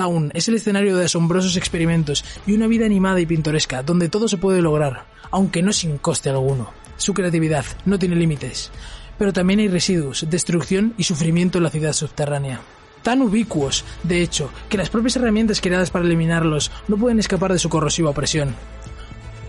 [0.00, 4.28] Zaun es el escenario de asombrosos experimentos y una vida animada y pintoresca donde todo
[4.28, 6.70] se puede lograr, aunque no sin coste alguno.
[6.96, 8.70] Su creatividad no tiene límites,
[9.18, 12.62] pero también hay residuos, destrucción y sufrimiento en la ciudad subterránea.
[13.02, 17.58] Tan ubicuos, de hecho, que las propias herramientas creadas para eliminarlos no pueden escapar de
[17.58, 18.54] su corrosiva presión.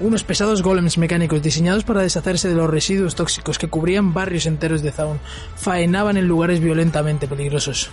[0.02, 4.82] Unos pesados golems mecánicos diseñados para deshacerse de los residuos tóxicos que cubrían barrios enteros
[4.82, 5.22] de Zaun
[5.56, 7.90] faenaban en lugares violentamente peligrosos.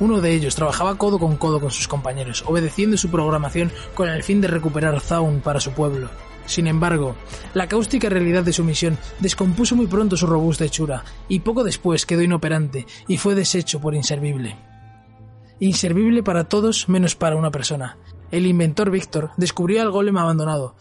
[0.00, 4.22] Uno de ellos trabajaba codo con codo con sus compañeros, obedeciendo su programación con el
[4.22, 6.08] fin de recuperar Zaun para su pueblo.
[6.46, 7.14] Sin embargo,
[7.52, 12.06] la cáustica realidad de su misión descompuso muy pronto su robusta hechura, y poco después
[12.06, 14.56] quedó inoperante y fue deshecho por inservible.
[15.60, 17.98] Inservible para todos menos para una persona.
[18.30, 20.76] El inventor Víctor descubrió al golem abandonado,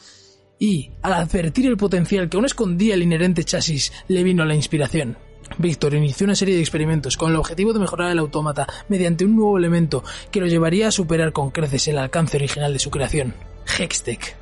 [0.59, 5.17] y, al advertir el potencial que aún escondía el inherente chasis, le vino la inspiración.
[5.57, 9.35] Víctor inició una serie de experimentos con el objetivo de mejorar el autómata mediante un
[9.35, 13.33] nuevo elemento que lo llevaría a superar con creces el alcance original de su creación,
[13.77, 14.35] Hextech.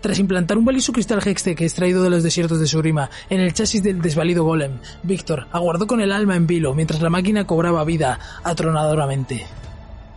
[0.00, 3.82] Tras implantar un valioso cristal Hextech extraído de los desiertos de Surima en el chasis
[3.82, 8.18] del desvalido Golem, Víctor aguardó con el alma en vilo mientras la máquina cobraba vida
[8.42, 9.46] atronadoramente.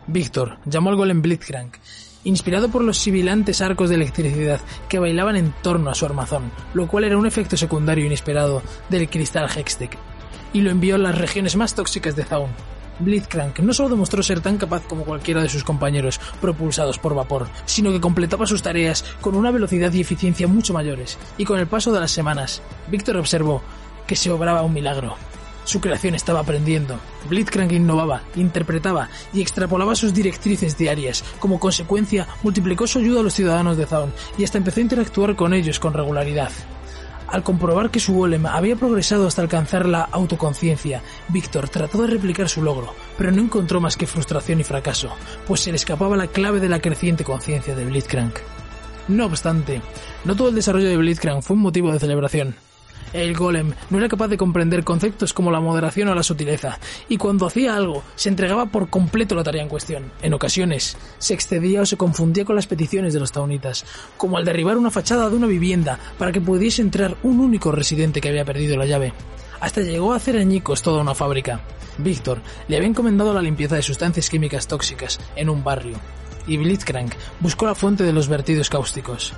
[0.07, 1.77] Víctor llamó al Golem Blitzcrank
[2.25, 4.59] inspirado por los sibilantes arcos de electricidad
[4.89, 9.09] que bailaban en torno a su armazón, lo cual era un efecto secundario inesperado del
[9.09, 9.97] cristal Hextech,
[10.51, 12.49] y lo envió a las regiones más tóxicas de Zaun.
[12.99, 17.47] Blitzcrank no solo demostró ser tan capaz como cualquiera de sus compañeros propulsados por vapor,
[17.65, 21.67] sino que completaba sus tareas con una velocidad y eficiencia mucho mayores, y con el
[21.67, 23.61] paso de las semanas, Víctor observó
[24.07, 25.15] que se obraba un milagro.
[25.65, 26.99] Su creación estaba aprendiendo.
[27.29, 31.23] Blitzcrank innovaba, interpretaba y extrapolaba sus directrices diarias.
[31.39, 35.35] Como consecuencia, multiplicó su ayuda a los ciudadanos de Zaun y hasta empezó a interactuar
[35.35, 36.51] con ellos con regularidad.
[37.27, 42.47] Al comprobar que su golem había progresado hasta alcanzar la autoconciencia, Víctor trató de replicar
[42.47, 45.09] su logro, pero no encontró más que frustración y fracaso,
[45.47, 48.37] pues se le escapaba la clave de la creciente conciencia de Blitzcrank.
[49.07, 49.81] No obstante,
[50.23, 52.55] no todo el desarrollo de Blitzcrank fue un motivo de celebración.
[53.13, 57.17] El golem no era capaz de comprender conceptos como la moderación o la sutileza, y
[57.17, 60.11] cuando hacía algo, se entregaba por completo la tarea en cuestión.
[60.21, 63.85] En ocasiones, se excedía o se confundía con las peticiones de los taunitas,
[64.17, 68.21] como al derribar una fachada de una vivienda para que pudiese entrar un único residente
[68.21, 69.13] que había perdido la llave.
[69.59, 71.61] Hasta llegó a hacer añicos toda una fábrica.
[71.97, 75.97] Víctor le había encomendado la limpieza de sustancias químicas tóxicas en un barrio,
[76.47, 79.33] y Blitzcrank buscó la fuente de los vertidos cáusticos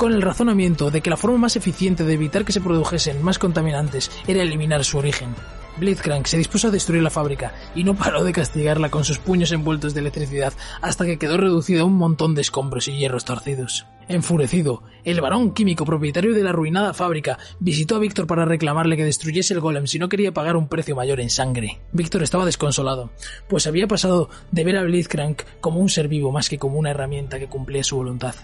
[0.00, 3.38] con el razonamiento de que la forma más eficiente de evitar que se produjesen más
[3.38, 5.34] contaminantes era eliminar su origen.
[5.76, 9.52] Blitzcrank se dispuso a destruir la fábrica y no paró de castigarla con sus puños
[9.52, 13.84] envueltos de electricidad hasta que quedó reducida a un montón de escombros y hierros torcidos.
[14.10, 19.04] Enfurecido, el varón químico propietario de la arruinada fábrica visitó a Víctor para reclamarle que
[19.04, 21.80] destruyese el golem si no quería pagar un precio mayor en sangre.
[21.92, 23.12] Víctor estaba desconsolado,
[23.48, 26.90] pues había pasado de ver a Blitzcrank como un ser vivo más que como una
[26.90, 28.34] herramienta que cumplía su voluntad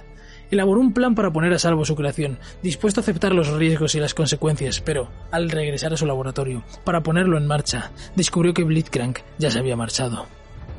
[0.52, 4.00] elaboró un plan para poner a salvo su creación, dispuesto a aceptar los riesgos y
[4.00, 9.18] las consecuencias, pero, al regresar a su laboratorio, para ponerlo en marcha, descubrió que Blitzcrank
[9.38, 10.28] ya se había marchado.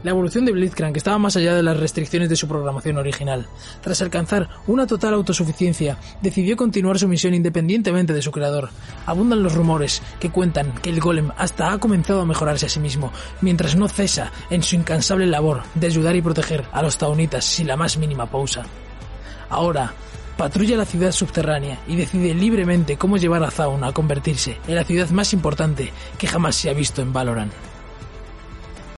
[0.08, 3.46] La evolución de Blitzcrank estaba más allá de las restricciones de su programación original.
[3.82, 8.70] Tras alcanzar una total autosuficiencia, decidió continuar su misión independientemente de su creador.
[9.06, 12.80] Abundan los rumores que cuentan que el golem hasta ha comenzado a mejorarse a sí
[12.80, 17.44] mismo, mientras no cesa en su incansable labor de ayudar y proteger a los taunitas
[17.44, 18.64] sin la más mínima pausa.
[19.50, 19.94] Ahora,
[20.38, 24.86] patrulla la ciudad subterránea y decide libremente cómo llevar a Zaun a convertirse en la
[24.86, 27.52] ciudad más importante que jamás se ha visto en Valorant.